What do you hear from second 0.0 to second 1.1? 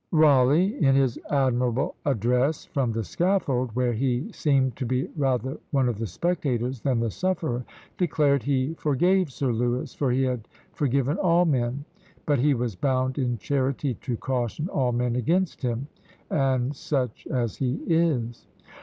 Rawleigh, in